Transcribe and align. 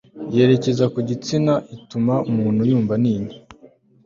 yerekeza 0.35 0.85
ku 0.93 0.99
gitsina 1.09 1.53
ituma 1.75 2.13
umuntu 2.29 2.61
yumva 2.69 2.93
atinye 2.97 3.35